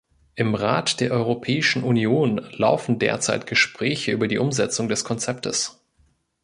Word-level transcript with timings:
Im 0.33 0.55
Rat 0.55 0.99
der 0.99 1.11
Europäischen 1.11 1.83
Union 1.83 2.37
laufen 2.53 2.97
derzeit 2.97 3.45
Gespräche 3.45 4.11
über 4.11 4.27
die 4.27 4.39
Umsetzung 4.39 4.89
des 4.89 5.03
Konzeptes. 5.03 5.79